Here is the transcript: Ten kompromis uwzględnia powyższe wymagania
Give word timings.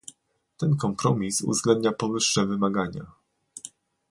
Ten 0.57 0.75
kompromis 0.75 1.41
uwzględnia 1.41 1.91
powyższe 1.91 2.45
wymagania 2.45 3.05